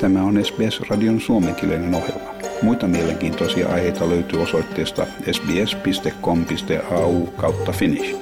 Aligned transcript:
Tämä 0.00 0.22
on 0.22 0.44
SBS-radion 0.44 1.20
suomenkielinen 1.20 1.94
ohjelma. 1.94 2.34
Muita 2.62 2.86
mielenkiintoisia 2.86 3.68
aiheita 3.68 4.08
löytyy 4.08 4.42
osoitteesta 4.42 5.06
sbs.com.au 5.32 7.26
kautta 7.26 7.72
finnish. 7.72 8.16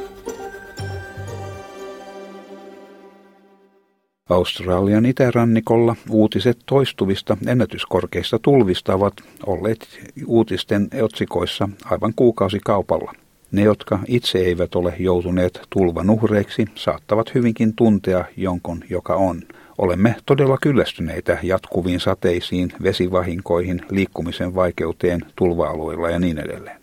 Australian 4.29 5.07
itärannikolla 5.07 5.97
uutiset 6.11 6.59
toistuvista 6.67 7.37
ennätyskorkeista 7.47 8.39
tulvista 8.39 8.95
ovat 8.95 9.15
olleet 9.47 9.89
uutisten 10.27 10.89
otsikoissa 11.03 11.69
aivan 11.85 12.13
kuukausikaupalla. 12.17 13.13
Ne, 13.53 13.63
jotka 13.63 13.99
itse 14.09 14.39
eivät 14.39 14.75
ole 14.75 14.95
joutuneet 14.99 15.61
tulvan 15.71 16.11
uhreiksi, 16.11 16.65
saattavat 16.75 17.35
hyvinkin 17.35 17.75
tuntea 17.75 18.25
jonkun, 18.37 18.85
joka 18.91 19.15
on. 19.15 19.43
Olemme 19.79 20.17
todella 20.27 20.59
kyllästyneitä 20.63 21.39
jatkuviin 21.43 22.01
sateisiin, 22.01 22.73
vesivahinkoihin, 22.83 23.83
liikkumisen 23.91 24.55
vaikeuteen 24.55 25.21
tulva-alueilla 25.37 26.11
ja 26.11 26.19
niin 26.19 26.39
edelleen. 26.39 26.81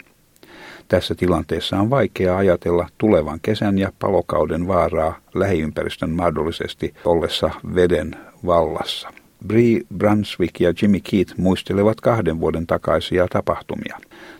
Tässä 0.88 1.16
tilanteessa 1.16 1.80
on 1.80 1.90
vaikea 1.90 2.38
ajatella 2.38 2.88
tulevan 2.98 3.40
kesän 3.42 3.78
ja 3.78 3.92
palokauden 4.00 4.68
vaaraa 4.68 5.20
lähiympäristön 5.34 6.10
mahdollisesti 6.10 6.94
ollessa 7.06 7.50
veden 7.76 8.16
vallassa. 8.46 9.10
Bree 9.48 9.82
Brunswick 9.98 10.60
ja 10.60 10.74
Jimmy 10.82 11.00
Keith 11.00 11.34
muistelevat 11.38 12.02
kahden 12.02 12.40
vuoden 12.40 12.68
takaisia 12.68 13.28
tapahtumia, 13.28 13.98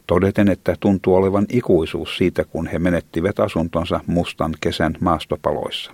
todeten, 0.08 0.50
että 0.50 0.76
tuntuu 0.80 1.16
olevan 1.16 1.46
ikuisuus 1.50 2.18
siitä, 2.18 2.44
kun 2.44 2.68
he 2.68 2.80
menettivät 2.80 3.40
asuntonsa 3.40 4.00
mustan 4.08 4.54
kesän 4.62 4.94
maastopaloissa. 5.00 5.92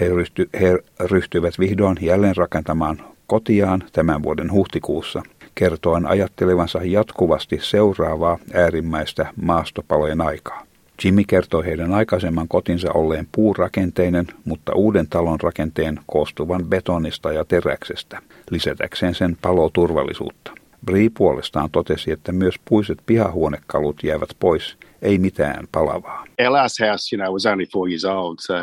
He, 0.00 0.08
ryhty, 0.08 0.48
he 0.60 0.78
ryhtyivät 1.00 1.58
vihdoin 1.58 1.96
jälleen 2.00 2.36
rakentamaan 2.36 3.02
kotiaan 3.26 3.84
tämän 3.92 4.22
vuoden 4.22 4.52
huhtikuussa, 4.52 5.22
kertoen 5.54 6.06
ajattelevansa 6.06 6.80
jatkuvasti 6.84 7.58
seuraavaa 7.62 8.38
äärimmäistä 8.54 9.32
maastopalojen 9.42 10.20
aikaa. 10.20 10.66
Jimmy 11.04 11.22
kertoi 11.28 11.64
heidän 11.64 11.94
aikaisemman 11.94 12.48
kotinsa 12.48 12.92
olleen 12.92 13.28
puurakenteinen, 13.32 14.26
mutta 14.44 14.72
uuden 14.74 15.08
talon 15.08 15.40
rakenteen 15.40 16.00
koostuvan 16.06 16.64
betonista 16.64 17.32
ja 17.32 17.44
teräksestä, 17.44 18.18
lisätäkseen 18.50 19.14
sen 19.14 19.36
paloturvallisuutta. 19.42 20.52
Bri 20.86 21.10
puolestaan 21.10 21.70
totesi, 21.70 22.12
että 22.12 22.32
myös 22.32 22.54
puiset 22.64 22.98
pihahuonekalut 23.06 24.02
jäävät 24.02 24.30
pois, 24.40 24.76
ei 25.02 25.18
mitään 25.18 25.68
palavaa. 25.72 26.24
Our 26.44 26.52
last 26.52 26.80
house, 26.80 27.16
you 27.16 27.24
know, 27.24 27.32
was 27.32 27.46
only 27.46 27.66
four 27.72 27.88
years 27.88 28.04
old, 28.04 28.36
so 28.38 28.54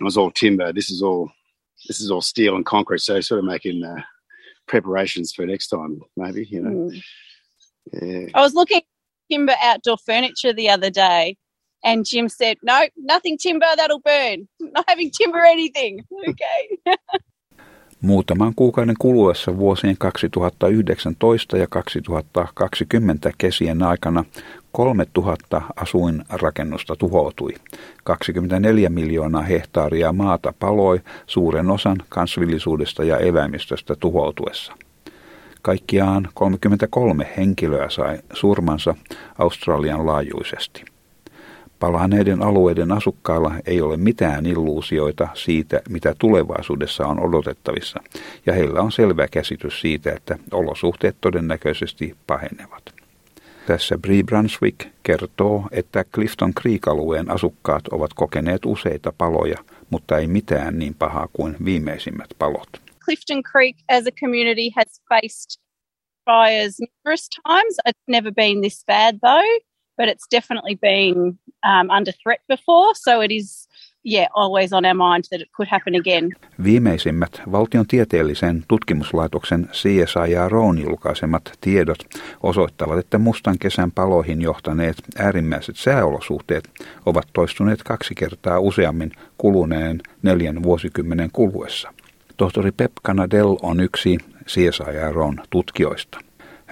it 0.00 0.04
was 0.04 0.16
all 0.16 0.30
timber. 0.30 0.72
This 0.72 0.90
is 0.90 1.02
all 1.02 1.30
this 1.88 2.00
is 2.00 2.10
all 2.10 2.22
steel 2.22 2.56
and 2.56 2.64
concrete, 2.64 3.00
so 3.00 3.20
sort 3.20 3.38
of 3.38 3.44
making 3.44 3.84
uh, 3.84 4.02
preparations 4.66 5.32
for 5.32 5.46
next 5.46 5.68
time, 5.68 6.00
maybe, 6.16 6.46
you 6.50 6.60
know. 6.62 6.70
Mm. 6.70 7.02
Yeah. 7.92 8.28
I 8.34 8.40
was 8.40 8.54
looking 8.54 8.82
timber 9.30 9.54
outdoor 9.62 9.98
furniture 9.98 10.52
the 10.52 10.70
other 10.70 10.90
day 10.90 11.36
And 11.84 12.04
Jim 12.04 12.28
said, 12.28 12.56
no, 12.62 12.86
nothing 12.96 13.36
timber, 13.38 13.66
that'll 13.76 14.00
burn. 14.00 14.48
Not 14.60 14.84
having 14.88 15.10
timber 15.10 15.44
anything. 15.44 16.04
Okay. 16.28 16.68
Muutaman 18.00 18.54
kuukauden 18.56 18.94
kuluessa 18.98 19.56
vuosien 19.56 19.96
2019 20.30 21.60
ja 21.60 21.66
2020 21.66 23.32
kesien 23.38 23.82
aikana 23.82 24.24
3000 24.74 25.62
asuinrakennusta 25.76 26.96
tuhoutui. 26.96 27.54
24 28.04 28.90
miljoonaa 28.90 29.42
hehtaaria 29.42 30.12
maata 30.12 30.52
paloi 30.58 31.00
suuren 31.26 31.70
osan 31.70 31.96
kansvillisuudesta 32.08 33.04
ja 33.04 33.18
eläimistöstä 33.18 33.94
tuhoutuessa. 34.00 34.72
Kaikkiaan 35.62 36.28
33 36.34 37.32
henkilöä 37.36 37.90
sai 37.90 38.18
surmansa 38.32 38.94
Australian 39.38 40.06
laajuisesti. 40.06 40.84
Palaneiden 41.80 42.42
alueiden 42.42 42.92
asukkailla 42.92 43.54
ei 43.66 43.80
ole 43.80 43.96
mitään 43.96 44.46
illuusioita 44.46 45.28
siitä, 45.34 45.82
mitä 45.88 46.14
tulevaisuudessa 46.18 47.06
on 47.06 47.20
odotettavissa, 47.20 48.00
ja 48.46 48.52
heillä 48.52 48.80
on 48.80 48.92
selvä 48.92 49.28
käsitys 49.28 49.80
siitä, 49.80 50.12
että 50.12 50.38
olosuhteet 50.52 51.16
todennäköisesti 51.20 52.16
pahenevat. 52.26 52.93
Tässä 53.66 53.98
Bree 53.98 54.22
Brunswick 54.22 54.86
kertoo, 55.02 55.68
että 55.70 56.04
Clifton 56.04 56.52
Creek-alueen 56.60 57.30
asukkaat 57.30 57.88
ovat 57.88 58.14
kokeneet 58.14 58.64
useita 58.64 59.12
paloja, 59.18 59.64
mutta 59.90 60.18
ei 60.18 60.26
mitään 60.26 60.78
niin 60.78 60.94
pahaa 60.94 61.28
kuin 61.32 61.56
viimeisimmät 61.64 62.30
palot. 62.38 62.68
Clifton 63.04 63.42
Creek 63.42 63.76
as 63.88 64.06
a 64.06 64.10
community 64.20 64.70
has 64.76 65.02
faced 65.08 65.50
fires 66.24 66.76
numerous 66.80 67.28
times. 67.46 67.76
It's 67.88 68.04
never 68.08 68.32
been 68.32 68.60
this 68.60 68.84
bad 68.86 69.14
though 69.20 69.64
but 69.96 70.08
it's 70.08 70.26
definitely 70.26 70.74
been 70.74 71.38
um, 71.64 71.90
under 71.90 72.12
threat 72.12 72.40
before, 72.48 72.94
so 72.94 73.20
it 73.20 73.30
is 73.30 73.63
yeah, 74.04 74.26
always 74.34 74.72
on 74.72 74.84
our 74.84 74.94
mind 74.94 75.24
that 75.30 75.40
it 75.40 75.48
could 75.56 75.68
happen 75.70 75.94
again. 76.00 76.32
Viimeisimmät 76.64 77.42
valtion 77.52 77.86
tieteellisen 77.86 78.64
tutkimuslaitoksen 78.68 79.68
CSIROn 79.72 80.78
julkaisemat 80.78 81.52
tiedot 81.60 81.98
osoittavat, 82.42 82.98
että 82.98 83.18
mustan 83.18 83.58
kesän 83.58 83.92
paloihin 83.92 84.42
johtaneet 84.42 84.96
äärimmäiset 85.18 85.76
sääolosuhteet 85.76 86.70
ovat 87.06 87.28
toistuneet 87.32 87.82
kaksi 87.82 88.14
kertaa 88.14 88.60
useammin 88.60 89.12
kuluneen 89.38 90.00
neljän 90.22 90.62
vuosikymmenen 90.62 91.30
kuluessa. 91.32 91.92
Tohtori 92.36 92.72
Pep 92.72 92.92
Canadell 93.06 93.56
on 93.62 93.80
yksi 93.80 94.18
CSIROn 94.46 95.40
tutkijoista. 95.50 96.18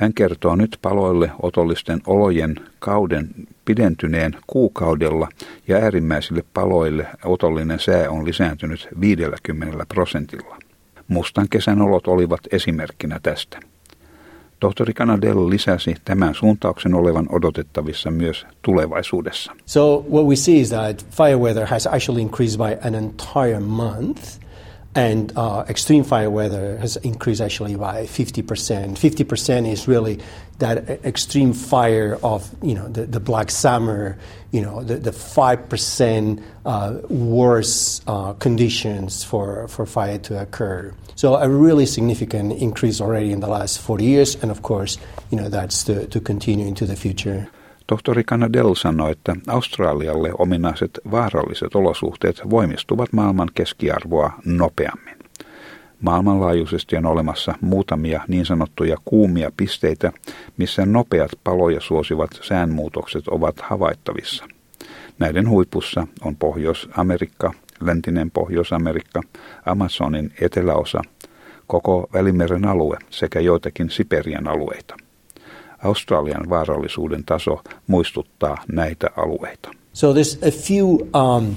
Hän 0.03 0.15
kertoo 0.15 0.57
nyt 0.57 0.79
paloille 0.83 1.31
otollisten 1.43 2.01
olojen 2.07 2.57
kauden 2.79 3.29
pidentyneen 3.65 4.37
kuukaudella 4.47 5.29
ja 5.69 5.77
äärimmäisille 5.77 6.45
paloille 6.55 7.07
otollinen 7.25 7.79
sää 7.79 8.11
on 8.11 8.25
lisääntynyt 8.25 8.89
50 9.01 9.87
prosentilla. 9.89 10.57
Mustan 11.09 11.47
kesän 11.51 11.83
olot 11.83 12.07
olivat 12.07 12.41
esimerkkinä 12.53 13.21
tästä. 13.23 13.61
Tohtori 14.61 14.93
Canadell 14.93 15.51
lisäsi 15.51 15.95
tämän 16.05 16.35
suuntauksen 16.35 16.95
olevan 16.95 17.27
odotettavissa 17.33 18.11
myös 18.11 18.47
tulevaisuudessa. 18.63 19.53
So 19.67 20.05
what 20.13 20.27
we 20.27 20.37
see 20.37 20.61
is 20.61 20.69
that 20.69 21.07
fire 21.11 21.37
weather 21.37 21.67
has 21.67 21.87
actually 21.87 22.23
increased 22.23 22.59
by 22.59 22.89
an 22.89 22.95
entire 22.95 23.61
month 23.61 24.42
and 24.95 25.33
uh, 25.37 25.65
extreme 25.69 26.05
fire 26.05 26.31
weather 26.31 26.77
has 26.77 26.97
increased 26.97 27.41
actually 27.41 27.77
by 27.77 28.05
50%. 28.05 28.45
50% 28.45 29.71
is 29.71 29.89
really 29.89 30.21
that 30.59 31.05
extreme 31.05 31.55
fire 31.55 32.19
of, 32.23 32.51
you 32.63 32.75
know, 32.75 32.89
the, 32.89 33.07
the 33.07 33.19
Black 33.19 33.51
Summer, 33.51 34.19
you 34.51 34.61
know, 34.61 34.83
the, 34.83 34.97
the 34.97 35.11
5% 35.11 36.43
uh, 36.67 36.99
worse 37.09 38.03
uh, 38.07 38.35
conditions 38.35 39.25
for, 39.25 39.67
for 39.69 39.87
fire 39.87 40.19
to 40.19 40.41
occur. 40.41 40.93
So 41.15 41.37
a 41.37 41.49
really 41.49 41.87
significant 41.87 42.53
increase 42.53 43.01
already 43.01 43.33
in 43.33 43.41
the 43.41 43.49
last 43.49 43.81
40 43.81 44.05
years, 44.05 44.35
and 44.43 44.51
of 44.51 44.63
course, 44.63 44.99
you 45.31 45.39
know, 45.39 45.49
that's 45.49 45.85
to, 45.85 46.07
to 46.09 46.21
continue 46.21 46.67
into 46.67 46.85
the 46.85 46.97
future. 46.97 47.49
Tohtori 47.93 48.25
Canadell 48.25 48.75
sanoi, 48.75 49.13
että 49.13 49.37
Australialle 49.47 50.31
ominaiset 50.39 51.01
vaaralliset 51.11 51.75
olosuhteet 51.75 52.43
voimistuvat 52.51 53.13
maailman 53.13 53.49
keskiarvoa 53.55 54.33
nopeammin. 54.45 55.17
Maailmanlaajuisesti 56.01 56.97
on 56.97 57.07
olemassa 57.07 57.55
muutamia 57.61 58.21
niin 58.29 58.47
sanottuja 58.47 58.97
kuumia 59.05 59.51
pisteitä, 59.57 60.13
missä 60.57 60.87
nopeat 60.87 61.31
paloja 61.45 61.81
suosivat 61.81 62.31
säänmuutokset 62.43 63.29
ovat 63.29 63.61
havaittavissa. 63.61 64.45
Näiden 65.19 65.49
huipussa 65.49 66.07
on 66.25 66.37
Pohjois-Amerikka, 66.37 67.53
läntinen 67.81 68.31
Pohjois-Amerikka, 68.31 69.23
Amazonin 69.67 70.33
eteläosa, 70.41 71.03
koko 71.67 72.09
Välimeren 72.13 72.69
alue 72.69 72.97
sekä 73.11 73.41
joitakin 73.41 73.91
Siperian 73.91 74.49
alueita. 74.49 74.97
Australian 75.85 76.49
vaarallisuuden 76.51 77.25
taso 77.25 77.63
muistuttaa 77.87 78.65
näitä 78.73 79.11
alueita. 79.17 79.71
So 79.93 80.13
there's 80.13 80.39
a 80.49 80.51
few 80.51 81.09
um, 81.13 81.57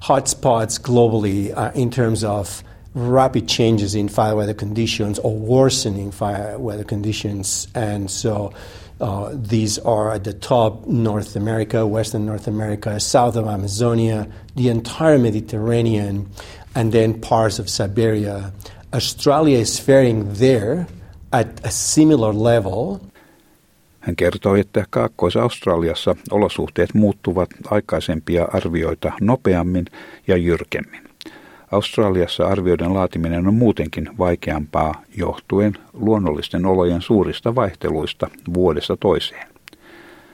hotspots 0.00 0.78
globally 0.78 1.52
uh, 1.52 1.70
in 1.74 1.90
terms 1.90 2.24
of 2.24 2.48
rapid 2.94 3.46
changes 3.46 3.94
in 3.94 4.08
fire 4.08 4.34
weather 4.34 4.54
conditions 4.54 5.18
or 5.18 5.32
worsening 5.32 6.12
fire 6.12 6.58
weather 6.58 6.84
conditions. 6.84 7.68
And 7.74 8.08
so 8.08 8.52
uh, 9.00 9.30
these 9.50 9.80
are 9.84 10.14
at 10.14 10.24
the 10.24 10.32
top 10.32 10.86
North 10.86 11.36
America, 11.36 11.86
Western 11.86 12.26
North 12.26 12.46
America, 12.46 13.00
south 13.00 13.36
of 13.36 13.46
Amazonia, 13.46 14.26
the 14.56 14.68
entire 14.68 15.18
Mediterranean, 15.18 16.28
and 16.74 16.92
then 16.92 17.20
parts 17.20 17.58
of 17.58 17.68
Siberia. 17.68 18.52
Australia 18.92 19.58
is 19.58 19.80
faring 19.80 20.34
there 20.34 20.86
at 21.32 21.46
a 21.66 21.70
similar 21.70 22.32
level. 22.32 23.00
Hän 24.06 24.16
kertoi, 24.16 24.60
että 24.60 24.84
Kaakkois-Australiassa 24.90 26.16
olosuhteet 26.30 26.94
muuttuvat 26.94 27.50
aikaisempia 27.70 28.48
arvioita 28.52 29.12
nopeammin 29.20 29.84
ja 30.26 30.36
jyrkemmin. 30.36 31.00
Australiassa 31.72 32.46
arvioiden 32.46 32.94
laatiminen 32.94 33.46
on 33.46 33.54
muutenkin 33.54 34.08
vaikeampaa 34.18 35.02
johtuen 35.16 35.72
luonnollisten 35.92 36.66
olojen 36.66 37.02
suurista 37.02 37.54
vaihteluista 37.54 38.28
vuodesta 38.54 38.96
toiseen. 38.96 39.46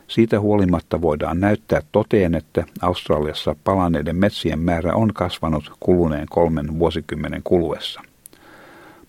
Siitä 0.09 0.41
huolimatta 0.41 1.01
voidaan 1.01 1.41
näyttää 1.41 1.83
toteen, 1.93 2.35
että 2.35 2.65
Australiassa 2.83 3.57
palaneiden 3.65 4.17
metsien 4.17 4.59
määrä 4.59 4.95
on 4.95 5.15
kasvanut 5.15 5.73
kuluneen 5.81 6.27
kolmen 6.31 6.79
vuosikymmenen 6.79 7.43
kuluessa. 7.45 8.01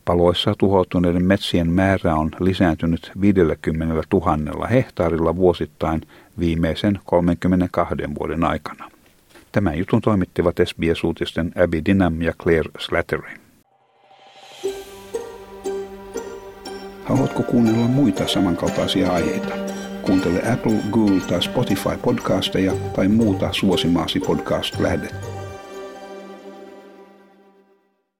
Paloissa 0.05 0.53
tuhoutuneiden 0.57 1.25
metsien 1.25 1.69
määrä 1.69 2.15
on 2.15 2.31
lisääntynyt 2.39 3.11
50 3.21 4.03
000 4.13 4.67
hehtaarilla 4.67 5.35
vuosittain 5.35 6.01
viimeisen 6.39 6.99
32 7.05 7.95
vuoden 8.19 8.43
aikana. 8.43 8.91
Tämän 9.51 9.77
jutun 9.77 10.01
toimittivat 10.01 10.55
SBS-uutisten 10.55 11.51
Abby 11.63 11.81
Dinham 11.85 12.21
ja 12.21 12.33
Claire 12.33 12.69
Slattery. 12.79 13.29
Haluatko 17.03 17.43
kuunnella 17.43 17.87
muita 17.87 18.27
samankaltaisia 18.27 19.11
aiheita? 19.11 19.55
Kuuntele 20.01 20.51
Apple, 20.53 20.77
Google 20.91 21.21
tai 21.27 21.43
Spotify 21.43 21.97
podcasteja 22.01 22.73
tai 22.95 23.07
muuta 23.07 23.49
suosimaasi 23.51 24.19
podcast-lähdettä. 24.19 25.30